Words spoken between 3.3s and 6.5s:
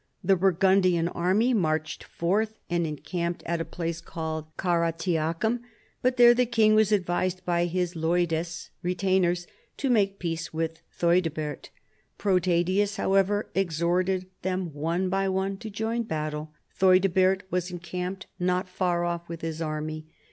at a place called Caratiacura, but there the